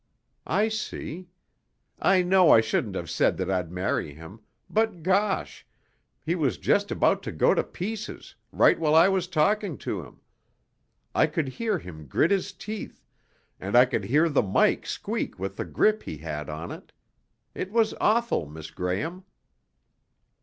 [0.47, 1.29] "I see.
[1.99, 5.63] I know I shouldn't have said that I'd marry him, but gosh,
[6.25, 10.19] he was just about to go to pieces, right while I was talking to him.
[11.13, 13.05] I could hear him grit his teeth,
[13.59, 16.93] and I could hear the mike squeak with the grip he had on it.
[17.53, 19.23] It was awful, Miss Graham."